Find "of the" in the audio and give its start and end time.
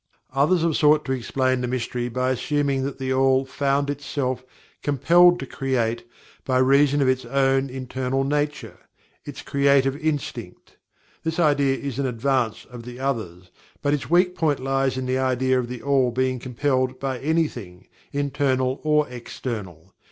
12.65-12.99, 15.59-15.83